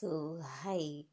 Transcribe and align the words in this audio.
So, 0.00 0.40
hi. 0.42 1.04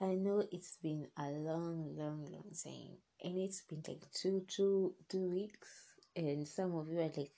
I 0.00 0.14
know 0.14 0.44
it's 0.52 0.76
been 0.80 1.08
a 1.18 1.24
long, 1.24 1.96
long, 1.98 2.24
long 2.30 2.52
time, 2.62 2.98
and 3.20 3.36
it's 3.36 3.62
been 3.62 3.82
like 3.88 4.04
two, 4.12 4.44
two, 4.46 4.94
two 5.08 5.28
weeks, 5.32 5.68
and 6.14 6.46
some 6.46 6.76
of 6.76 6.86
you 6.88 7.00
are 7.00 7.10
like, 7.16 7.32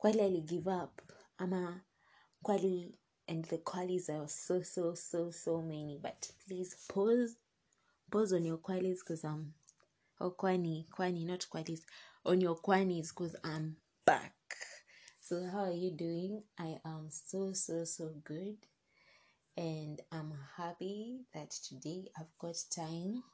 "Kwali 0.00 0.46
give 0.46 0.68
up, 0.68 1.02
ama 1.40 1.82
kwali," 2.44 2.92
and 3.26 3.44
the 3.46 3.58
qualies 3.58 4.08
are 4.08 4.28
so, 4.28 4.62
so, 4.62 4.94
so, 4.94 5.32
so 5.32 5.60
many. 5.60 5.98
But 6.00 6.30
please 6.46 6.76
pause, 6.88 7.34
pause 8.12 8.32
on 8.34 8.44
your 8.44 8.58
qualies, 8.58 9.00
because 9.00 9.24
I'm, 9.24 9.54
oh 10.20 10.30
kwani, 10.30 10.86
kwani, 10.96 11.26
not 11.26 11.44
qualies, 11.52 11.80
on 12.24 12.40
your 12.40 12.54
quanies, 12.60 13.08
because 13.08 13.34
I'm 13.42 13.76
back. 14.04 14.36
So 15.20 15.44
how 15.50 15.64
are 15.64 15.72
you 15.72 15.90
doing? 15.90 16.44
I 16.60 16.76
am 16.84 17.08
so, 17.10 17.52
so, 17.54 17.82
so 17.82 18.14
good 18.22 18.58
and 19.58 20.00
I'm 20.12 20.32
happy 20.56 21.24
that 21.34 21.50
today 21.50 22.04
I've 22.16 22.38
got 22.38 22.54
time 22.74 23.24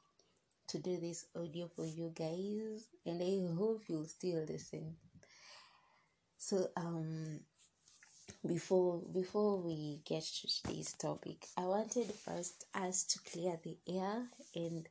to 0.69 0.79
do 0.79 0.97
this 0.99 1.27
audio 1.35 1.67
for 1.67 1.85
you 1.85 2.11
guys 2.15 2.87
and 3.05 3.21
I 3.21 3.53
hope 3.55 3.83
you'll 3.87 4.05
still 4.07 4.43
listen. 4.49 4.95
So 6.39 6.67
um 6.75 7.41
before 8.47 9.03
before 9.13 9.57
we 9.61 10.01
get 10.03 10.23
to 10.23 10.47
today's 10.47 10.93
topic, 10.93 11.45
I 11.57 11.65
wanted 11.65 12.11
first 12.11 12.65
us 12.73 13.03
to 13.03 13.19
clear 13.31 13.59
the 13.63 13.77
air 13.87 14.23
and 14.55 14.89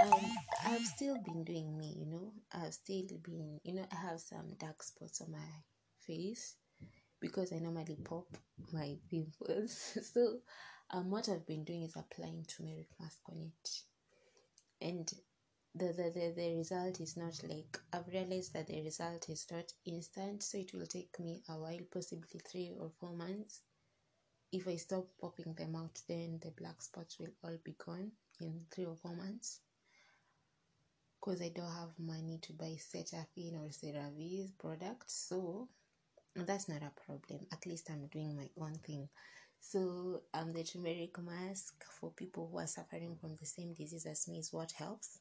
um 0.00 0.30
I've 0.64 0.86
still 0.86 1.18
been 1.20 1.42
doing 1.42 1.76
me, 1.76 1.92
you 1.98 2.06
know. 2.06 2.32
I've 2.54 2.74
still 2.74 3.02
been 3.24 3.58
you 3.64 3.74
know, 3.74 3.86
I 3.90 3.96
have 3.96 4.20
some 4.20 4.54
dark 4.60 4.84
spots 4.84 5.22
on 5.22 5.32
my 5.32 5.48
face 6.06 6.54
because 7.20 7.52
I 7.52 7.58
normally 7.58 7.96
pop 8.04 8.26
my 8.72 8.96
pimples. 9.10 9.98
so 10.12 10.38
um, 10.90 11.10
what 11.10 11.28
I've 11.28 11.46
been 11.46 11.64
doing 11.64 11.82
is 11.82 11.96
applying 11.96 12.44
turmeric 12.46 12.88
mask 13.00 13.20
on 13.28 13.42
it, 13.42 13.70
and 14.80 15.10
the, 15.74 15.86
the 15.92 16.10
the 16.14 16.32
the 16.34 16.56
result 16.56 17.00
is 17.00 17.16
not 17.16 17.40
like 17.48 17.78
I've 17.92 18.08
realized 18.08 18.54
that 18.54 18.68
the 18.68 18.82
result 18.82 19.28
is 19.28 19.46
not 19.50 19.72
instant, 19.84 20.42
so 20.42 20.58
it 20.58 20.72
will 20.72 20.86
take 20.86 21.18
me 21.20 21.42
a 21.48 21.58
while, 21.58 21.80
possibly 21.92 22.40
three 22.40 22.72
or 22.78 22.90
four 22.98 23.12
months. 23.12 23.60
If 24.50 24.66
I 24.66 24.76
stop 24.76 25.06
popping 25.20 25.52
them 25.52 25.76
out, 25.76 26.00
then 26.08 26.40
the 26.42 26.50
black 26.52 26.80
spots 26.80 27.18
will 27.18 27.34
all 27.44 27.58
be 27.62 27.76
gone 27.84 28.12
in 28.40 28.64
three 28.70 28.86
or 28.86 28.96
four 28.96 29.14
months. 29.14 29.60
Because 31.20 31.42
I 31.42 31.50
don't 31.50 31.70
have 31.70 31.98
money 31.98 32.38
to 32.42 32.52
buy 32.54 32.76
Cetaphil 32.78 33.60
or 33.60 33.68
CeraVe's 33.68 34.52
products, 34.52 35.26
so 35.28 35.68
that's 36.46 36.68
not 36.68 36.82
a 36.82 36.92
problem. 37.06 37.46
At 37.52 37.66
least 37.66 37.90
I'm 37.90 38.06
doing 38.08 38.36
my 38.36 38.48
own 38.62 38.74
thing. 38.86 39.08
So, 39.60 40.22
um, 40.34 40.52
the 40.52 40.62
turmeric 40.64 41.18
mask 41.18 41.84
for 42.00 42.10
people 42.12 42.48
who 42.50 42.58
are 42.58 42.66
suffering 42.66 43.16
from 43.20 43.36
the 43.36 43.46
same 43.46 43.74
disease 43.74 44.06
as 44.06 44.28
me 44.28 44.38
is 44.38 44.52
what 44.52 44.72
helps. 44.72 45.18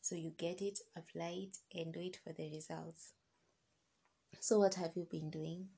So 0.00 0.16
you 0.16 0.32
get 0.36 0.60
it, 0.62 0.78
apply 0.96 1.48
it, 1.48 1.56
and 1.74 1.94
wait 1.96 2.18
for 2.24 2.32
the 2.32 2.50
results. 2.50 3.12
So, 4.40 4.58
what 4.58 4.74
have 4.74 4.92
you 4.96 5.06
been 5.10 5.30
doing? 5.30 5.68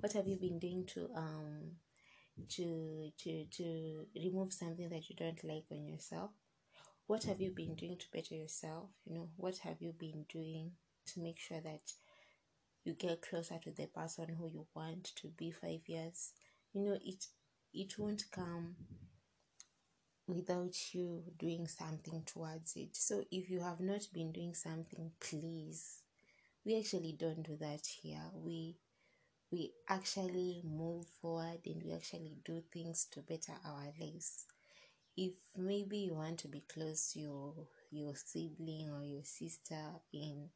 What 0.00 0.12
have 0.14 0.26
you 0.26 0.36
been 0.36 0.58
doing 0.58 0.86
to 0.94 1.10
um 1.16 1.76
to 2.50 3.10
to 3.18 3.44
to 3.46 4.06
remove 4.16 4.52
something 4.52 4.88
that 4.90 5.08
you 5.08 5.16
don't 5.16 5.42
like 5.44 5.66
on 5.70 5.86
yourself? 5.86 6.32
What 7.06 7.24
have 7.24 7.40
you 7.40 7.50
been 7.50 7.74
doing 7.76 7.98
to 7.98 8.06
better 8.12 8.34
yourself? 8.34 8.90
You 9.04 9.14
know, 9.14 9.28
what 9.36 9.58
have 9.58 9.80
you 9.80 9.92
been 9.92 10.24
doing 10.28 10.72
to 11.06 11.20
make 11.20 11.38
sure 11.38 11.60
that 11.60 11.82
you 12.84 12.94
get 12.94 13.22
closer 13.22 13.58
to 13.62 13.70
the 13.72 13.86
person 13.86 14.36
who 14.38 14.48
you 14.48 14.66
want 14.74 15.04
to 15.16 15.28
be 15.28 15.50
five 15.50 15.80
years 15.86 16.32
you 16.72 16.82
know 16.82 16.98
it 17.04 17.26
it 17.72 17.98
won't 17.98 18.24
come 18.30 18.76
without 20.26 20.74
you 20.94 21.22
doing 21.38 21.66
something 21.66 22.22
towards 22.24 22.76
it. 22.76 22.96
So 22.96 23.24
if 23.30 23.50
you 23.50 23.60
have 23.60 23.80
not 23.80 24.06
been 24.12 24.32
doing 24.32 24.54
something 24.54 25.10
please 25.20 26.00
we 26.64 26.78
actually 26.78 27.12
don't 27.18 27.42
do 27.42 27.56
that 27.58 27.86
here. 27.86 28.22
We 28.34 28.76
we 29.52 29.72
actually 29.88 30.62
move 30.64 31.06
forward 31.22 31.60
and 31.66 31.82
we 31.84 31.92
actually 31.92 32.36
do 32.44 32.62
things 32.72 33.06
to 33.12 33.20
better 33.20 33.54
our 33.64 33.88
lives. 34.00 34.46
If 35.16 35.34
maybe 35.56 35.98
you 35.98 36.14
want 36.14 36.38
to 36.40 36.48
be 36.48 36.62
close 36.62 37.12
to 37.12 37.20
your 37.20 37.54
your 37.90 38.14
sibling 38.16 38.90
or 38.90 39.04
your 39.04 39.24
sister 39.24 39.84
in 40.12 40.50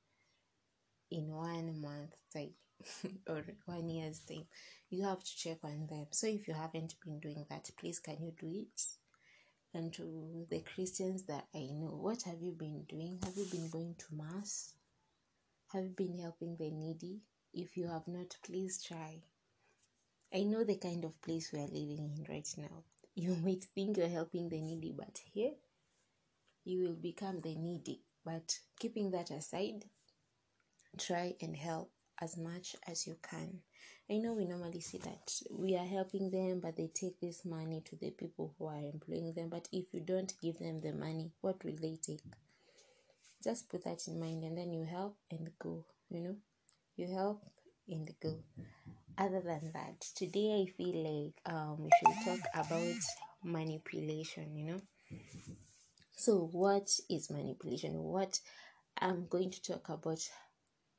in 1.11 1.29
one 1.29 1.81
month 1.81 2.15
time 2.33 2.55
or 3.29 3.45
one 3.67 3.89
year's 3.89 4.21
time. 4.21 4.47
You 4.91 5.05
have 5.05 5.23
to 5.23 5.37
check 5.37 5.59
on 5.65 5.87
them. 5.89 6.07
So 6.11 6.27
if 6.27 6.49
you 6.49 6.55
haven't 6.55 6.95
been 7.05 7.21
doing 7.21 7.45
that 7.51 7.71
please 7.79 7.99
can 7.99 8.17
you 8.23 8.33
do 8.39 8.51
it? 8.55 8.83
And 9.75 9.93
to 9.95 10.47
the 10.51 10.61
christians 10.61 11.25
that 11.25 11.47
i 11.55 11.69
know 11.71 11.99
what 12.01 12.23
have 12.23 12.41
you 12.43 12.53
been 12.53 12.85
doing? 12.89 13.19
Have 13.25 13.37
you 13.37 13.45
been 13.45 13.69
going 13.71 13.95
to 13.99 14.15
mass? 14.15 14.73
Have 15.73 15.85
you 15.85 15.91
been 15.91 16.19
helping 16.19 16.57
the 16.57 16.71
needy? 16.71 17.21
If 17.53 17.77
you 17.77 17.87
have 17.89 18.07
not 18.09 18.37
please 18.45 18.83
try. 18.83 19.23
I 20.35 20.43
know 20.43 20.65
the 20.65 20.77
kind 20.77 21.05
of 21.05 21.21
place 21.23 21.53
we 21.53 21.61
are 21.61 21.67
living 21.67 22.13
in 22.17 22.27
right 22.29 22.49
now. 22.57 22.85
You 23.15 23.35
might 23.35 23.65
think 23.65 23.97
you're 23.97 24.09
helping 24.09 24.49
the 24.49 24.61
needy 24.61 24.93
but 24.97 25.21
here 25.33 25.55
you 26.65 26.83
will 26.85 26.95
become 26.95 27.41
the 27.41 27.55
needy. 27.55 28.03
But 28.25 28.59
keeping 28.79 29.11
that 29.13 29.31
aside 29.31 29.85
try 30.97 31.35
and 31.41 31.57
help 31.57 31.91
as 32.21 32.37
much 32.37 32.77
as 32.87 33.07
you 33.07 33.17
can. 33.23 33.61
I 34.11 34.17
know 34.17 34.33
we 34.33 34.47
normally 34.47 34.81
see 34.81 34.99
that 34.99 35.33
we 35.51 35.77
are 35.77 35.85
helping 35.85 36.31
them, 36.31 36.61
but 36.61 36.77
they 36.77 36.89
take 36.89 37.21
this 37.21 37.45
money 37.45 37.83
to 37.85 37.97
the 37.97 38.11
people 38.11 38.55
who 38.59 38.67
are 38.67 38.79
employing 38.79 39.35
them. 39.35 39.51
But 39.51 39.69
if 39.71 39.87
you 39.93 40.01
don't 40.01 40.33
give 40.41 40.59
them 40.59 40.81
the 40.81 40.93
money, 40.93 41.31
what 41.43 41.63
will 41.63 41.77
they 41.81 41.99
take? 42.03 42.23
Just 43.45 43.69
put 43.69 43.85
that 43.85 44.09
in 44.09 44.19
mind 44.19 44.45
and 44.45 44.57
then 44.57 44.73
you 44.73 44.85
help 44.85 45.17
and 45.31 45.51
go. 45.59 45.85
You 46.09 46.21
know, 46.21 46.37
you 46.97 47.07
help 47.15 47.45
and 47.89 48.11
go. 48.23 48.39
Other 49.19 49.41
than 49.41 49.73
that, 49.75 50.01
today 50.15 50.65
I 50.67 50.73
feel 50.73 50.95
like 50.95 51.55
um, 51.55 51.85
we 51.85 51.91
should 51.99 52.25
talk 52.25 52.67
about 52.67 52.95
manipulation, 53.45 54.57
you 54.57 54.65
know. 54.65 54.81
So, 56.17 56.49
what 56.53 56.89
is 57.11 57.31
manipulation? 57.31 58.03
What 58.03 58.41
I'm 59.01 59.27
going 59.29 59.51
to 59.51 59.63
talk 59.63 59.89
about 59.89 60.19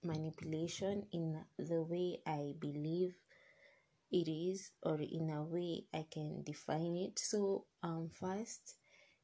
manipulation 0.04 1.06
in 1.12 1.40
the 1.58 1.82
way 1.82 2.22
I 2.26 2.54
believe 2.60 3.16
it 4.12 4.30
is, 4.30 4.72
or 4.84 5.00
in 5.00 5.30
a 5.30 5.44
way 5.44 5.86
I 5.94 6.06
can 6.12 6.44
define 6.44 6.96
it. 6.98 7.20
So, 7.20 7.66
um, 7.84 8.10
first, 8.12 8.76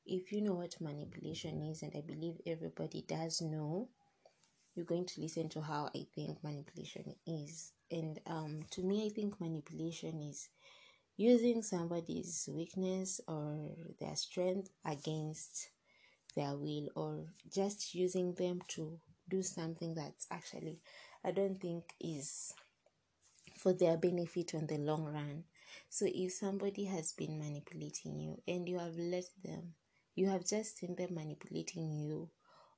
if 0.05 0.31
you 0.31 0.41
know 0.41 0.55
what 0.55 0.79
manipulation 0.79 1.61
is, 1.63 1.81
and 1.81 1.93
I 1.95 2.01
believe 2.01 2.35
everybody 2.45 3.03
does 3.07 3.41
know, 3.41 3.89
you're 4.75 4.85
going 4.85 5.05
to 5.05 5.21
listen 5.21 5.49
to 5.49 5.61
how 5.61 5.89
I 5.95 6.05
think 6.13 6.43
manipulation 6.43 7.15
is. 7.25 7.71
And 7.89 8.19
um, 8.27 8.61
to 8.71 8.83
me, 8.83 9.05
I 9.07 9.09
think 9.09 9.39
manipulation 9.39 10.21
is 10.21 10.49
using 11.17 11.61
somebody's 11.61 12.49
weakness 12.51 13.21
or 13.27 13.71
their 13.99 14.15
strength 14.15 14.69
against 14.85 15.69
their 16.35 16.55
will, 16.55 16.89
or 16.95 17.25
just 17.51 17.95
using 17.95 18.33
them 18.33 18.61
to 18.67 18.99
do 19.29 19.41
something 19.41 19.93
that's 19.95 20.27
actually 20.31 20.79
I 21.23 21.31
don't 21.31 21.59
think 21.59 21.83
is 21.99 22.53
for 23.57 23.73
their 23.73 23.97
benefit 23.97 24.53
on 24.53 24.67
the 24.67 24.77
long 24.77 25.05
run. 25.05 25.43
So 25.89 26.05
if 26.07 26.33
somebody 26.33 26.85
has 26.85 27.13
been 27.13 27.39
manipulating 27.39 28.19
you 28.19 28.41
and 28.47 28.67
you 28.67 28.79
have 28.79 28.95
let 28.97 29.25
them, 29.43 29.73
you 30.15 30.27
have 30.29 30.45
just 30.45 30.77
seen 30.77 30.95
them 30.95 31.15
manipulating 31.15 31.91
you 31.91 32.29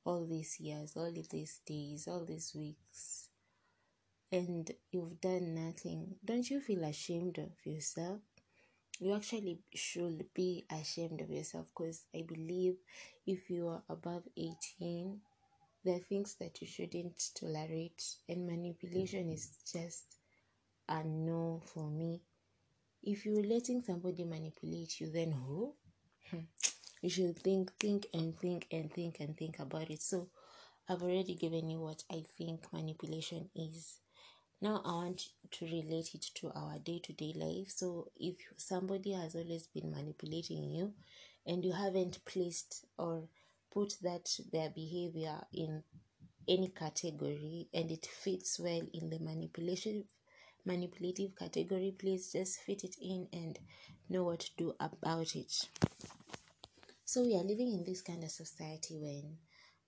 all 0.05 0.25
these 0.25 0.59
years, 0.59 0.93
all 0.95 1.11
these 1.11 1.59
days, 1.65 2.07
all 2.07 2.23
these 2.25 2.53
weeks, 2.55 3.29
and 4.31 4.71
you've 4.91 5.19
done 5.21 5.53
nothing, 5.55 6.15
don't 6.23 6.49
you 6.49 6.59
feel 6.61 6.83
ashamed 6.83 7.37
of 7.37 7.51
yourself? 7.65 8.19
You 8.99 9.13
actually 9.15 9.59
should 9.73 10.33
be 10.33 10.65
ashamed 10.71 11.21
of 11.21 11.29
yourself 11.29 11.67
because 11.75 12.03
I 12.15 12.23
believe 12.27 12.77
if 13.25 13.49
you 13.49 13.67
are 13.67 13.83
above 13.89 14.23
18 14.37 15.21
there 15.87 15.95
are 15.95 15.99
things 15.99 16.35
that 16.41 16.59
you 16.59 16.67
shouldn't 16.67 17.29
tolerate, 17.33 18.03
and 18.27 18.45
manipulation 18.45 19.29
is 19.29 19.51
just 19.71 20.03
a 20.89 21.01
no 21.01 21.61
for 21.65 21.89
me. 21.89 22.19
If 23.01 23.25
you're 23.25 23.41
letting 23.45 23.81
somebody 23.81 24.25
manipulate 24.25 24.99
you, 24.99 25.09
then 25.09 25.31
who? 25.31 25.75
Hmm. 26.29 26.39
you 27.01 27.09
should 27.09 27.39
think, 27.39 27.71
think, 27.79 28.07
and 28.13 28.37
think, 28.37 28.67
and 28.69 28.91
think, 28.91 29.21
and 29.21 29.37
think 29.37 29.59
about 29.59 29.89
it. 29.89 30.01
So, 30.01 30.27
I've 30.89 31.03
already 31.03 31.35
given 31.35 31.69
you 31.69 31.79
what 31.79 32.03
I 32.11 32.25
think 32.37 32.65
manipulation 32.73 33.49
is. 33.55 33.99
Now, 34.59 34.81
I 34.83 34.91
want 34.91 35.29
to 35.51 35.65
relate 35.65 36.13
it 36.15 36.25
to 36.35 36.51
our 36.53 36.79
day 36.79 36.99
to 37.05 37.13
day 37.13 37.31
life. 37.33 37.71
So, 37.71 38.11
if 38.17 38.35
somebody 38.57 39.13
has 39.13 39.35
always 39.35 39.67
been 39.67 39.89
manipulating 39.89 40.69
you 40.69 40.91
and 41.45 41.63
you 41.63 41.71
haven't 41.71 42.25
placed 42.25 42.85
or 42.97 43.29
put 43.73 43.93
that 44.01 44.29
their 44.51 44.69
behavior 44.69 45.39
in 45.53 45.83
any 46.47 46.69
category 46.69 47.67
and 47.73 47.91
it 47.91 48.05
fits 48.05 48.59
well 48.59 48.81
in 48.93 49.09
the 49.09 49.19
manipulation 49.19 50.03
manipulative 50.67 51.35
category, 51.35 51.95
please 51.97 52.31
just 52.31 52.59
fit 52.59 52.83
it 52.83 52.95
in 53.01 53.27
and 53.31 53.57
know 54.09 54.25
what 54.25 54.41
to 54.41 54.51
do 54.57 54.73
about 54.79 55.35
it. 55.35 55.69
So 57.05 57.23
we 57.23 57.35
are 57.35 57.43
living 57.43 57.71
in 57.73 57.85
this 57.85 58.01
kind 58.01 58.23
of 58.23 58.29
society 58.29 58.97
when 58.97 59.37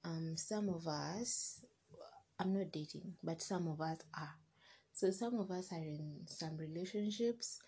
um, 0.06 0.38
some 0.38 0.70
of 0.70 0.88
us, 0.88 1.60
I'm 2.40 2.54
not 2.54 2.72
dating, 2.72 3.14
but 3.22 3.42
some 3.42 3.68
of 3.68 3.82
us 3.82 3.98
are. 4.18 4.36
So 4.94 5.12
some 5.12 5.38
of 5.38 5.52
us 5.52 5.72
are 5.72 5.84
in 5.84 6.22
some 6.28 6.58
relationships, 6.58 7.60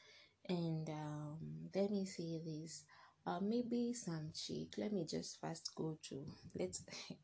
and 0.47 0.89
um, 0.89 1.37
let 1.75 1.91
me 1.91 2.05
say 2.05 2.39
this. 2.43 2.83
Uh, 3.25 3.39
maybe 3.41 3.93
some 3.93 4.31
chick. 4.33 4.77
Let 4.77 4.93
me 4.93 5.05
just 5.05 5.39
first 5.39 5.71
go 5.75 5.97
to 6.09 6.25
let's. 6.57 6.83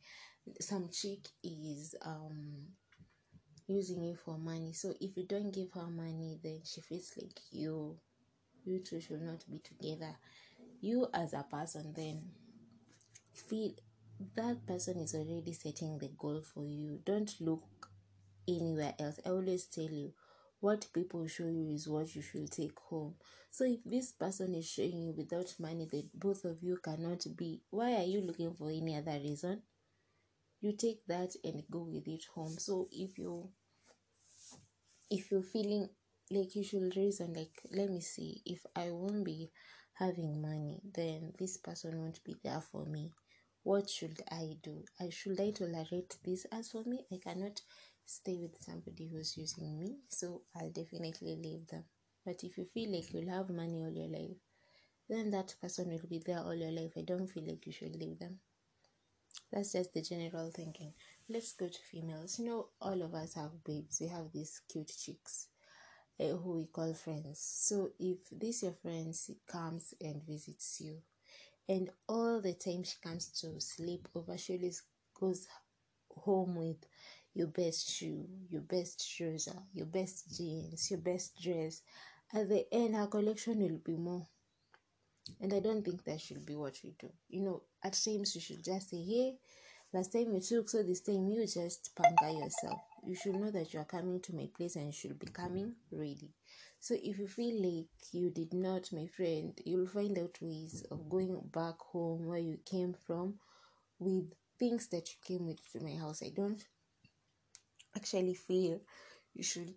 some 0.62 0.90
chick 0.90 1.28
is 1.44 1.96
um 2.06 2.68
using 3.68 4.04
you 4.04 4.16
for 4.16 4.38
money. 4.38 4.74
So 4.74 4.94
if 5.02 5.18
you 5.18 5.26
don't 5.26 5.52
give 5.52 5.72
her 5.74 5.88
money, 5.88 6.40
then 6.44 6.62
she 6.64 6.82
feels 6.82 7.12
like 7.22 7.40
you 7.52 7.98
you 8.66 8.80
two 8.80 9.02
should 9.02 9.22
not 9.22 9.44
be 9.50 9.60
together. 9.60 10.16
You 10.82 11.08
as 11.14 11.34
a 11.34 11.44
person 11.50 11.94
then 11.96 12.22
feel 13.34 13.72
that 14.36 14.66
person 14.66 14.98
is 15.00 15.14
already 15.16 15.54
setting 15.54 15.98
the 16.00 16.10
goal 16.18 16.42
for 16.42 16.66
you. 16.66 17.00
Don't 17.06 17.34
look 17.40 17.64
anywhere 18.48 18.96
else. 19.00 19.20
I 19.26 19.30
always 19.30 19.66
tell 19.66 19.86
you 19.90 20.14
what 20.60 20.88
people 20.94 21.26
show 21.28 21.48
you 21.48 21.70
is 21.74 21.88
what 21.88 22.16
you 22.16 22.22
should 22.22 22.52
take 22.52 22.78
home. 22.90 23.16
So 23.52 23.66
if 23.66 23.84
this 23.86 24.12
person 24.12 24.56
is 24.56 24.68
showing 24.70 25.00
you 25.04 25.14
without 25.16 25.54
money 25.60 25.88
that 25.92 26.10
both 26.20 26.46
of 26.46 26.62
you 26.64 26.78
cannot 26.84 27.26
be, 27.36 27.62
why 27.70 27.94
are 27.96 28.04
you 28.04 28.22
looking 28.22 28.54
for 28.54 28.70
any 28.70 28.96
other 28.96 29.20
reason? 29.20 29.64
You 30.62 30.74
take 30.74 31.06
that 31.08 31.36
and 31.44 31.64
go 31.72 31.80
with 31.84 32.08
it 32.08 32.26
home. 32.36 32.58
So 32.60 32.88
if 32.92 33.18
you 33.18 33.50
if 35.10 35.32
you're 35.32 35.44
feeling 35.44 35.90
like 36.32 36.56
you 36.56 36.64
should 36.64 36.96
reason 36.96 37.34
like 37.34 37.62
let 37.72 37.90
me 37.90 38.02
see 38.02 38.42
if 38.46 38.66
I 38.76 38.92
won't 38.92 39.24
be 39.26 39.52
having 39.94 40.42
money 40.42 40.82
then 40.94 41.34
this 41.40 41.58
person 41.58 42.00
won't 42.00 42.24
be 42.24 42.36
there 42.44 42.62
for 42.62 42.86
me 42.86 43.12
what 43.64 43.90
should 43.90 44.22
I 44.32 44.56
do? 44.64 44.86
I 44.98 45.10
should 45.10 45.42
I 45.42 45.52
tolerate 45.52 46.16
this 46.24 46.46
as 46.54 46.70
for 46.72 46.86
me? 46.86 47.06
I 47.12 47.18
cannot 47.18 47.60
stay 48.08 48.38
with 48.38 48.64
somebody 48.64 49.08
who's 49.08 49.38
using 49.38 49.80
me, 49.80 50.00
so 50.10 50.44
I'll 50.56 50.72
definitely 50.72 51.36
leave 51.38 51.68
them. 51.68 51.86
But 52.26 52.44
if 52.44 52.58
you 52.58 52.66
feel 52.66 52.92
like 52.92 53.14
you'll 53.14 53.30
have 53.30 53.52
money 53.52 53.84
all 53.84 53.92
your 53.92 54.08
life, 54.08 54.38
then 55.10 55.32
that 55.32 55.56
person 55.62 55.90
will 55.90 56.08
be 56.10 56.20
there 56.20 56.40
all 56.40 56.56
your 56.56 56.72
life. 56.72 56.94
I 56.98 57.02
don't 57.04 57.28
feel 57.28 57.46
like 57.48 57.66
you 57.68 57.74
should 57.74 57.96
leave 57.96 58.20
them. 58.20 58.40
That's 59.52 59.74
just 59.74 59.94
the 59.94 60.02
general 60.02 60.52
thinking. 60.52 60.94
Let's 61.30 61.52
go 61.54 61.68
to 61.68 61.80
females. 61.92 62.40
You 62.40 62.46
know, 62.46 62.70
all 62.82 63.02
of 63.02 63.14
us 63.14 63.34
have 63.34 63.62
babes. 63.66 64.00
We 64.00 64.08
have 64.08 64.32
these 64.32 64.62
cute 64.72 64.88
chicks 64.98 65.48
uh, 66.20 66.36
who 66.38 66.54
we 66.58 66.66
call 66.68 66.94
friends. 66.94 67.40
So 67.42 67.92
if 68.00 68.20
this 68.32 68.64
your 68.64 68.74
friends 68.74 69.32
comes 69.48 69.94
and 70.02 70.24
visits 70.26 70.82
you, 70.82 71.02
and 71.70 71.92
all 72.10 72.42
the 72.42 72.54
time 72.54 72.84
she 72.84 72.98
comes 73.04 73.30
to 73.42 73.62
sleep 73.62 74.08
over, 74.16 74.38
she 74.38 74.56
always 74.58 74.84
goes 75.20 75.48
home 76.16 76.56
with 76.56 76.86
your 77.38 77.48
best 77.48 77.92
shoe, 77.92 78.26
your 78.50 78.64
best 78.64 79.16
trouser, 79.16 79.60
your 79.72 79.86
best 79.86 80.36
jeans, 80.36 80.90
your 80.90 81.00
best 81.00 81.40
dress. 81.40 81.84
At 82.34 82.50
the 82.50 82.66
end, 82.74 82.96
her 82.96 83.06
collection 83.06 83.60
will 83.60 83.78
be 83.78 83.96
more. 83.96 84.26
And 85.40 85.54
I 85.54 85.60
don't 85.60 85.86
think 85.86 86.04
that 86.06 86.20
should 86.20 86.48
be 86.48 86.56
what 86.56 86.80
we 86.84 86.96
do. 87.00 87.10
You 87.30 87.44
know, 87.44 87.62
at 87.84 87.94
times 87.94 88.34
you 88.34 88.42
should 88.42 88.64
just 88.64 88.90
say, 88.90 89.04
hey, 89.04 89.36
last 89.94 90.14
time 90.14 90.34
you 90.34 90.42
took, 90.42 90.68
so 90.68 90.82
this 90.82 91.02
time 91.02 91.30
you 91.30 91.46
just 91.46 91.92
pamper 91.96 92.30
yourself. 92.30 92.80
You 93.06 93.14
should 93.14 93.36
know 93.36 93.52
that 93.52 93.72
you 93.72 93.82
are 93.82 93.86
coming 93.86 94.20
to 94.22 94.36
my 94.36 94.50
place 94.58 94.76
and 94.76 94.88
you 94.88 94.92
should 94.92 95.20
be 95.20 95.28
coming 95.28 95.76
ready. 95.92 96.32
So 96.80 96.96
if 96.96 97.20
you 97.20 97.28
feel 97.28 97.62
like 97.62 98.14
you 98.14 98.32
did 98.32 98.52
not, 98.52 98.92
my 98.92 99.06
friend, 99.06 99.54
you'll 99.64 99.86
find 99.86 100.18
out 100.18 100.40
ways 100.42 100.84
of 100.90 101.08
going 101.08 101.40
back 101.54 101.76
home 101.92 102.26
where 102.26 102.40
you 102.40 102.58
came 102.66 102.96
from 103.06 103.36
with 104.00 104.34
things 104.58 104.88
that 104.88 105.08
you 105.10 105.18
came 105.24 105.46
with 105.46 105.60
to 105.74 105.84
my 105.84 105.96
house. 105.96 106.24
I 106.26 106.30
don't 106.36 106.64
actually 107.98 108.36
feel 108.36 108.80
you 109.34 109.44
should 109.44 109.74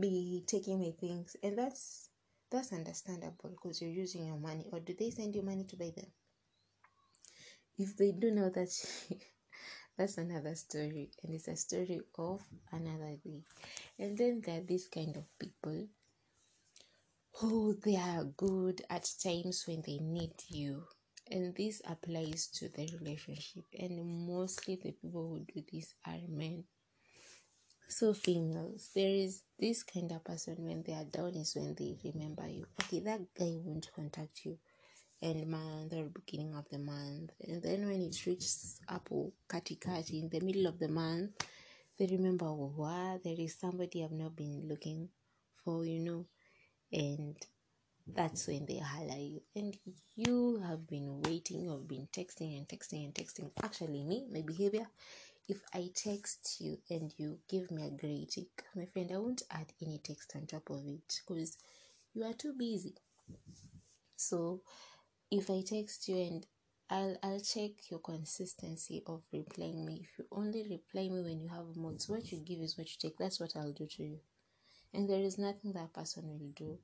be 0.00 0.44
taking 0.46 0.80
my 0.80 0.92
things. 1.00 1.36
And 1.42 1.58
that's 1.58 2.10
that's 2.50 2.72
understandable 2.72 3.50
because 3.50 3.80
you're 3.82 3.90
using 4.04 4.26
your 4.26 4.38
money. 4.38 4.66
Or 4.72 4.80
do 4.80 4.94
they 4.98 5.10
send 5.10 5.34
you 5.34 5.42
money 5.42 5.64
to 5.64 5.76
buy 5.76 5.92
them? 5.96 6.10
If 7.78 7.96
they 7.96 8.12
do 8.12 8.30
know 8.32 8.50
that 8.50 8.68
that's 9.98 10.18
another 10.18 10.54
story. 10.54 11.10
And 11.22 11.34
it's 11.34 11.48
a 11.48 11.56
story 11.56 12.00
of 12.18 12.42
another 12.72 13.16
day. 13.24 13.42
And 13.98 14.16
then 14.18 14.42
there 14.44 14.58
are 14.60 14.64
these 14.64 14.88
kind 14.88 15.16
of 15.16 15.24
people 15.38 15.88
who 17.34 17.74
they 17.84 17.94
are 17.96 18.24
good 18.24 18.82
at 18.90 19.08
times 19.22 19.64
when 19.68 19.80
they 19.86 19.98
need 19.98 20.34
you. 20.48 20.82
And 21.30 21.54
this 21.54 21.80
applies 21.86 22.48
to 22.58 22.68
the 22.68 22.88
relationship. 22.98 23.64
And 23.78 24.26
mostly 24.26 24.76
the 24.76 24.92
people 24.92 25.28
who 25.28 25.40
do 25.44 25.62
this 25.72 25.94
are 26.06 26.18
men 26.28 26.64
so 27.88 28.12
females 28.12 28.90
there 28.94 29.08
is 29.08 29.42
this 29.58 29.82
kind 29.82 30.10
of 30.12 30.24
person 30.24 30.56
when 30.58 30.82
they 30.82 30.92
are 30.92 31.04
down 31.04 31.34
is 31.34 31.54
when 31.54 31.74
they 31.74 31.96
remember 32.04 32.46
you. 32.48 32.66
Okay 32.82 33.00
that 33.00 33.20
guy 33.38 33.56
won't 33.64 33.90
contact 33.94 34.44
you 34.44 34.58
end 35.22 35.46
month 35.48 35.92
or 35.94 36.04
beginning 36.04 36.54
of 36.54 36.68
the 36.70 36.78
month. 36.78 37.30
And 37.46 37.62
then 37.62 37.86
when 37.86 38.02
it 38.02 38.26
reaches 38.26 38.80
apple 38.88 39.32
kati 39.48 39.78
in 40.12 40.28
the 40.28 40.40
middle 40.40 40.66
of 40.66 40.78
the 40.78 40.88
month 40.88 41.30
they 41.98 42.06
remember 42.06 42.46
oh, 42.46 42.72
what 42.76 43.24
there 43.24 43.36
is 43.38 43.58
somebody 43.58 44.04
i've 44.04 44.12
not 44.12 44.36
been 44.36 44.66
looking 44.68 45.08
for 45.64 45.84
you 45.84 46.00
know? 46.00 46.26
And 46.92 47.36
that's 48.06 48.46
when 48.46 48.66
they 48.66 48.78
holler 48.78 49.18
you. 49.18 49.40
And 49.54 49.76
you 50.14 50.62
have 50.66 50.86
been 50.86 51.22
waiting 51.22 51.62
you 51.62 51.70
have 51.70 51.88
been 51.88 52.08
texting 52.12 52.56
and 52.56 52.68
texting 52.68 53.04
and 53.04 53.14
texting. 53.14 53.50
Actually 53.62 54.04
me 54.04 54.26
my 54.32 54.42
behavior 54.42 54.86
if 55.48 55.60
i 55.74 55.88
text 55.94 56.56
you 56.60 56.78
and 56.90 57.12
you 57.16 57.38
give 57.48 57.70
me 57.70 57.84
a 57.86 57.90
great 57.90 58.30
tick 58.30 58.64
my 58.74 58.84
friend 58.86 59.10
i 59.12 59.16
won't 59.18 59.42
add 59.50 59.72
any 59.82 59.98
text 59.98 60.32
on 60.36 60.46
top 60.46 60.68
of 60.70 60.86
it 60.86 61.20
because 61.26 61.56
you 62.14 62.24
are 62.24 62.32
too 62.34 62.52
busy 62.52 62.94
so 64.16 64.60
if 65.30 65.50
i 65.50 65.62
text 65.62 66.08
you 66.08 66.16
and 66.16 66.46
I'll 66.88 67.16
I'll 67.22 67.40
check 67.40 67.72
your 67.90 67.98
consistency 67.98 69.02
of 69.08 69.22
replying 69.32 69.84
me. 69.84 70.02
If 70.04 70.18
you 70.20 70.26
only 70.30 70.62
reply 70.70 71.08
me 71.08 71.20
when 71.20 71.40
you 71.40 71.48
have 71.48 71.74
moods, 71.76 72.08
what 72.08 72.30
you 72.30 72.38
give 72.38 72.60
is 72.60 72.78
what 72.78 72.86
you 72.88 72.96
take. 73.00 73.18
That's 73.18 73.40
what 73.40 73.56
I'll 73.56 73.72
do 73.72 73.86
to 73.86 74.02
you 74.04 74.20
and 74.94 75.08
there 75.08 75.20
is 75.22 75.38
nothing 75.38 75.72
that 75.72 75.92
person 75.92 76.24
will 76.28 76.52
do 76.56 76.78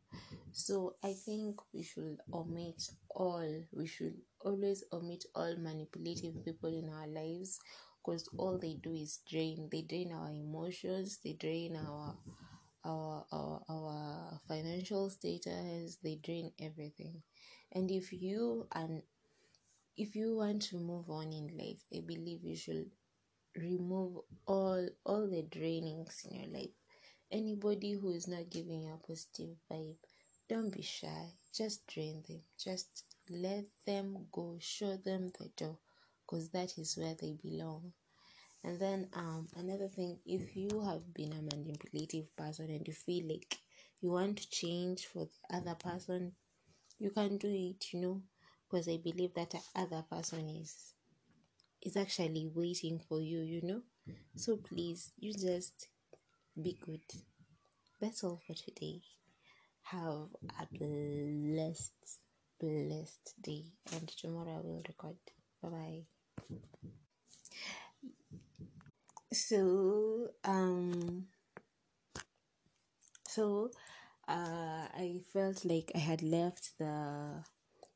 so 0.53 0.94
i 1.03 1.12
think 1.12 1.61
we 1.73 1.82
should 1.82 2.19
omit 2.32 2.82
all 3.11 3.63
we 3.72 3.86
should 3.86 4.17
always 4.41 4.84
omit 4.93 5.25
all 5.34 5.56
manipulative 5.58 6.44
people 6.44 6.69
in 6.70 6.89
our 6.91 7.06
lives 7.06 7.58
because 8.03 8.29
all 8.39 8.59
they 8.59 8.75
do 8.82 8.94
is 8.94 9.21
drain 9.29 9.69
they 9.73 9.82
drain 9.82 10.13
our 10.13 10.31
emotions 10.31 11.19
they 11.25 11.32
drain 11.35 11.77
our 11.77 12.17
our, 12.85 13.27
our 13.32 13.63
our 13.69 14.41
financial 14.49 15.11
status 15.11 15.99
they 16.03 16.17
drain 16.17 16.53
everything 16.61 17.23
and 17.73 17.91
if 17.91 18.13
you 18.13 18.67
and 18.75 19.03
if 19.97 20.15
you 20.15 20.37
want 20.37 20.61
to 20.61 20.77
move 20.77 21.09
on 21.09 21.32
in 21.32 21.47
life 21.59 21.82
i 21.97 22.01
believe 22.01 22.44
you 22.44 22.56
should 22.56 22.91
remove 23.56 24.19
all 24.47 24.89
all 25.06 25.27
the 25.35 25.43
drainings 25.56 26.17
in 26.27 26.32
your 26.41 26.51
life 26.59 26.75
anybody 27.32 27.93
who 27.94 28.11
is 28.13 28.29
not 28.29 28.51
giving 28.51 28.82
you 28.82 28.94
a 28.94 28.99
positive 29.09 29.56
vibe, 29.71 29.97
don't 30.49 30.71
be 30.73 30.82
shy. 30.82 31.27
Just 31.55 31.87
drain 31.89 32.23
them. 32.29 32.43
Just 32.59 33.05
let 33.31 33.65
them 33.87 34.27
go. 34.32 34.56
Show 34.61 34.97
them 34.99 35.31
the 35.39 35.49
door 35.56 35.79
because 36.32 36.48
that 36.51 36.79
is 36.79 36.96
where 36.96 37.15
they 37.20 37.34
belong. 37.43 37.93
And 38.65 38.81
then 38.81 39.08
um 39.15 39.48
another 39.56 39.89
thing, 39.89 40.19
if 40.27 40.56
you 40.56 40.81
have 40.82 41.12
been 41.15 41.32
a 41.32 41.56
manipulative 41.56 42.34
person 42.36 42.70
and 42.70 42.86
you 42.89 42.94
feel 42.94 43.29
like 43.29 43.58
you 44.01 44.10
want 44.12 44.39
to 44.39 44.51
change 44.51 45.06
for 45.06 45.27
the 45.27 45.56
other 45.56 45.74
person, 45.74 46.32
you 46.98 47.10
can 47.10 47.39
do 47.39 47.48
it, 47.48 47.93
you 47.93 48.01
know, 48.01 48.22
because 48.70 48.89
I 48.89 48.98
believe 48.98 49.34
that 49.34 49.51
the 49.51 49.60
other 49.77 50.05
person 50.10 50.48
is 50.48 50.94
is 51.82 51.96
actually 51.96 52.51
waiting 52.55 53.01
for 53.08 53.20
you, 53.20 53.41
you 53.41 53.62
know. 53.62 53.82
So 54.36 54.56
please, 54.56 55.12
you 55.19 55.32
just 55.34 55.89
be 56.62 56.79
good. 56.84 57.03
That's 58.01 58.24
all 58.24 58.41
for 58.46 58.55
today. 58.55 59.03
Have 59.84 60.29
a 60.60 60.67
blessed, 60.72 62.20
blessed 62.60 63.34
day, 63.43 63.65
and 63.93 64.08
tomorrow 64.08 64.56
I 64.58 64.60
will 64.60 64.82
record. 64.89 65.19
Bye 65.62 65.69
bye. 65.70 66.21
So, 69.32 70.31
um, 70.44 71.27
so, 73.29 73.70
uh, 74.29 74.86
I 74.94 75.20
felt 75.32 75.65
like 75.65 75.91
I 75.94 75.98
had 75.98 76.22
left 76.22 76.72
the 76.79 77.44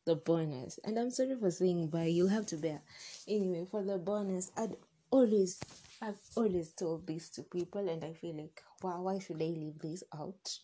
the 0.06 0.16
bonus, 0.16 0.78
and 0.84 0.98
I'm 0.98 1.10
sorry 1.10 1.36
for 1.38 1.50
saying, 1.50 1.88
but 1.88 2.10
you'll 2.12 2.28
have 2.28 2.46
to 2.46 2.56
bear. 2.56 2.80
Anyway, 3.28 3.66
for 3.70 3.82
the 3.84 3.98
bonus, 3.98 4.52
I'd 4.56 4.76
always 5.10 5.60
I've 6.02 6.20
always 6.36 6.70
told 6.72 7.06
this 7.06 7.30
to 7.30 7.42
people 7.42 7.88
and 7.88 8.04
I 8.04 8.12
feel 8.14 8.36
like 8.36 8.62
wow 8.82 9.02
why 9.02 9.18
should 9.18 9.42
I 9.42 9.46
leave 9.46 9.78
this 9.80 10.02
out? 10.14 10.58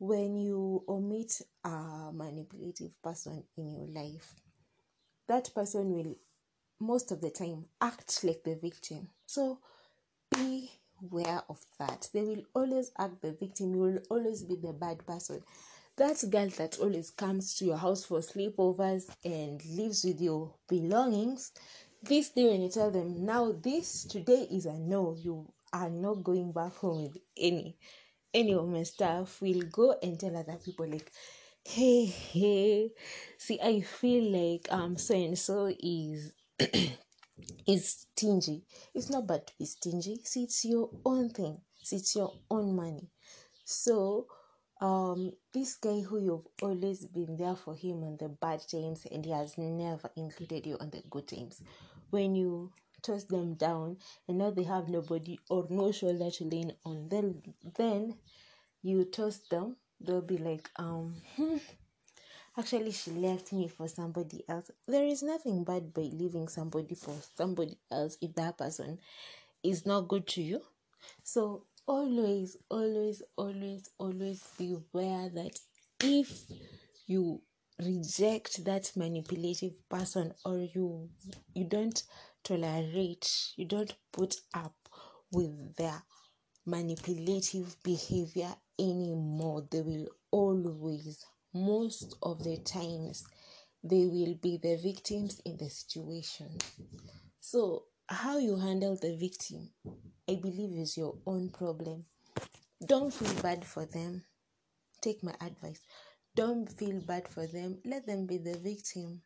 When 0.00 0.36
you 0.36 0.84
omit 0.88 1.40
a 1.64 2.10
manipulative 2.12 3.00
person 3.02 3.44
in 3.56 3.70
your 3.72 3.86
life, 3.86 4.40
that 5.28 5.54
person 5.54 5.92
will 5.92 6.16
most 6.80 7.12
of 7.12 7.20
the 7.20 7.30
time 7.30 7.66
act 7.80 8.22
like 8.24 8.42
the 8.44 8.56
victim. 8.56 9.08
So 9.26 9.58
be 10.34 10.70
aware 11.02 11.42
of 11.48 11.60
that. 11.78 12.08
They 12.12 12.22
will 12.22 12.42
always 12.54 12.90
act 12.98 13.22
the 13.22 13.32
victim, 13.32 13.74
you 13.74 13.80
will 13.80 14.00
always 14.10 14.42
be 14.42 14.56
the 14.56 14.72
bad 14.72 15.06
person. 15.06 15.42
That 15.96 16.22
girl 16.30 16.48
that 16.58 16.78
always 16.78 17.10
comes 17.10 17.54
to 17.56 17.64
your 17.64 17.76
house 17.76 18.04
for 18.04 18.20
sleepovers 18.20 19.10
and 19.24 19.64
lives 19.66 20.04
with 20.04 20.20
your 20.20 20.54
belongings, 20.68 21.52
this 22.02 22.30
day 22.30 22.48
when 22.48 22.62
you 22.62 22.68
tell 22.70 22.90
them, 22.90 23.24
now 23.24 23.52
this 23.52 24.04
today 24.04 24.46
is 24.50 24.66
a 24.66 24.74
no, 24.74 25.16
you 25.18 25.52
are 25.72 25.90
not 25.90 26.22
going 26.22 26.52
back 26.52 26.74
home 26.76 27.02
with 27.04 27.18
any 27.36 27.76
any 28.34 28.54
of 28.54 28.68
my 28.68 28.82
stuff, 28.82 29.40
will 29.40 29.62
go 29.72 29.94
and 30.02 30.18
tell 30.20 30.36
other 30.36 30.58
people 30.64 30.86
like 30.88 31.10
hey 31.64 32.06
hey 32.06 32.90
see 33.36 33.60
i 33.62 33.80
feel 33.80 34.24
like 34.32 34.66
um 34.70 34.96
so 34.96 35.14
and 35.14 35.38
so 35.38 35.70
is 35.80 36.32
is 37.66 38.06
stingy. 38.16 38.62
It's 38.94 39.10
not 39.10 39.26
bad 39.26 39.46
to 39.46 39.52
be 39.58 39.66
stingy. 39.66 40.20
See, 40.24 40.44
it's 40.44 40.64
your 40.64 40.90
own 41.04 41.30
thing. 41.30 41.60
See, 41.82 41.96
it's 41.96 42.14
your 42.16 42.32
own 42.50 42.74
money. 42.74 43.08
So, 43.64 44.26
um, 44.80 45.32
this 45.52 45.74
guy 45.76 46.00
who 46.00 46.20
you've 46.20 46.46
always 46.62 47.06
been 47.06 47.36
there 47.36 47.56
for 47.56 47.74
him 47.74 48.04
on 48.04 48.16
the 48.18 48.28
bad 48.28 48.60
times 48.70 49.06
and 49.10 49.24
he 49.24 49.32
has 49.32 49.58
never 49.58 50.10
included 50.16 50.66
you 50.66 50.76
on 50.80 50.90
the 50.90 51.02
good 51.10 51.28
times. 51.28 51.62
When 52.10 52.34
you 52.34 52.72
toss 53.02 53.24
them 53.24 53.54
down 53.54 53.98
and 54.28 54.38
now 54.38 54.50
they 54.50 54.62
have 54.64 54.88
nobody 54.88 55.38
or 55.50 55.66
no 55.70 55.92
shoulder 55.92 56.30
to 56.30 56.44
lean 56.44 56.72
on, 56.84 57.08
then 57.08 57.42
then 57.76 58.14
you 58.82 59.04
toss 59.04 59.38
them, 59.50 59.76
they'll 60.00 60.22
be 60.22 60.38
like, 60.38 60.70
um, 60.76 61.16
hmm, 61.36 61.56
actually 62.58 62.90
she 62.90 63.12
left 63.12 63.52
me 63.52 63.68
for 63.68 63.86
somebody 63.86 64.42
else. 64.48 64.70
There 64.86 65.04
is 65.04 65.22
nothing 65.22 65.62
bad 65.64 65.94
by 65.94 66.02
leaving 66.02 66.48
somebody 66.48 66.94
for 66.94 67.14
somebody 67.36 67.78
else 67.90 68.18
if 68.20 68.34
that 68.34 68.58
person 68.58 68.98
is 69.62 69.86
not 69.86 70.08
good 70.08 70.26
to 70.28 70.42
you. 70.42 70.60
So 71.22 71.64
always 71.86 72.56
always 72.68 73.22
always 73.36 73.88
always 73.98 74.42
be 74.58 74.74
aware 74.74 75.30
that 75.30 75.58
if 76.02 76.44
you 77.06 77.40
reject 77.80 78.64
that 78.64 78.90
manipulative 78.96 79.72
person 79.88 80.34
or 80.44 80.58
you 80.58 81.08
you 81.54 81.64
don't 81.64 82.02
tolerate 82.44 83.52
you 83.56 83.64
don't 83.64 83.94
put 84.12 84.34
up 84.52 84.74
with 85.32 85.76
their 85.76 86.02
manipulative 86.66 87.76
behavior 87.82 88.54
anymore 88.78 89.64
they 89.70 89.80
will 89.80 90.08
always 90.30 91.24
most 91.54 92.16
of 92.22 92.44
the 92.44 92.58
times 92.58 93.24
they 93.82 94.06
will 94.06 94.34
be 94.34 94.58
the 94.62 94.76
victims 94.76 95.40
in 95.44 95.56
the 95.56 95.70
situation. 95.70 96.58
So, 97.40 97.84
how 98.08 98.38
you 98.38 98.56
handle 98.56 98.96
the 98.96 99.16
victim, 99.16 99.70
I 100.28 100.36
believe, 100.36 100.78
is 100.78 100.96
your 100.96 101.16
own 101.26 101.50
problem. 101.50 102.06
Don't 102.84 103.12
feel 103.12 103.42
bad 103.42 103.64
for 103.64 103.84
them. 103.84 104.24
Take 105.00 105.22
my 105.22 105.34
advice. 105.40 105.80
Don't 106.34 106.70
feel 106.70 107.00
bad 107.00 107.28
for 107.28 107.46
them. 107.46 107.78
Let 107.84 108.06
them 108.06 108.26
be 108.26 108.38
the 108.38 108.58
victim. 108.58 109.22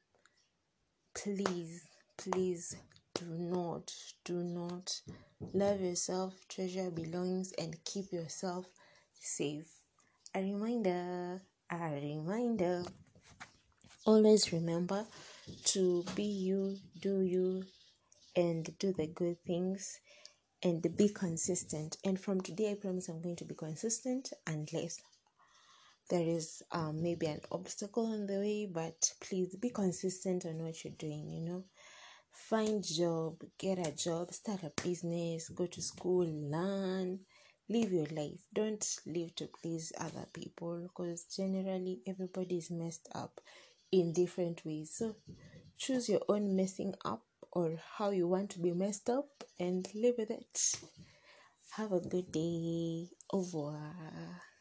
Please, 1.14 1.86
please 2.16 2.76
do 3.14 3.26
not, 3.26 3.92
do 4.24 4.42
not 4.42 5.00
love 5.52 5.80
yourself, 5.80 6.34
treasure 6.48 6.90
belongings, 6.90 7.52
and 7.58 7.76
keep 7.84 8.12
yourself 8.12 8.66
safe. 9.20 9.68
A 10.34 10.40
reminder 10.40 11.42
a 11.72 11.90
reminder 11.94 12.84
always 14.04 14.52
remember 14.52 15.06
to 15.64 16.04
be 16.14 16.24
you, 16.24 16.76
do 17.00 17.22
you, 17.22 17.64
and 18.36 18.76
do 18.78 18.92
the 18.92 19.06
good 19.06 19.36
things 19.46 19.98
and 20.62 20.84
be 20.96 21.08
consistent. 21.08 21.96
And 22.04 22.20
from 22.20 22.40
today, 22.40 22.72
I 22.72 22.74
promise 22.74 23.08
I'm 23.08 23.22
going 23.22 23.36
to 23.36 23.44
be 23.44 23.54
consistent 23.54 24.32
unless 24.46 25.00
there 26.10 26.26
is 26.26 26.62
um, 26.72 27.02
maybe 27.02 27.26
an 27.26 27.40
obstacle 27.50 28.12
on 28.12 28.26
the 28.26 28.38
way, 28.38 28.68
but 28.70 29.12
please 29.20 29.56
be 29.56 29.70
consistent 29.70 30.44
on 30.44 30.62
what 30.62 30.84
you're 30.84 30.94
doing, 30.98 31.30
you 31.30 31.40
know. 31.40 31.64
Find 32.32 32.84
job, 32.84 33.42
get 33.58 33.78
a 33.78 33.92
job, 33.92 34.32
start 34.32 34.62
a 34.62 34.72
business, 34.82 35.48
go 35.48 35.66
to 35.66 35.82
school, 35.82 36.26
learn, 36.26 37.20
live 37.68 37.92
your 37.92 38.06
life. 38.06 38.40
Don't 38.52 38.84
live 39.06 39.34
to 39.36 39.46
please 39.46 39.92
other 39.98 40.26
people 40.32 40.80
because 40.82 41.24
generally 41.24 42.00
everybody 42.06 42.58
is 42.58 42.70
messed 42.70 43.08
up 43.14 43.40
in 43.90 44.12
different 44.12 44.64
ways. 44.64 44.90
So 44.94 45.16
choose 45.78 46.08
your 46.08 46.22
own 46.28 46.56
messing 46.56 46.94
up 47.04 47.22
or 47.52 47.78
how 47.98 48.10
you 48.10 48.28
want 48.28 48.50
to 48.50 48.60
be 48.60 48.72
messed 48.72 49.10
up 49.10 49.44
and 49.58 49.86
live 49.94 50.14
with 50.18 50.30
it. 50.30 50.72
Have 51.76 51.92
a 51.92 52.00
good 52.00 52.30
day. 52.32 53.08
Au 53.32 53.38
revoir 53.38 54.51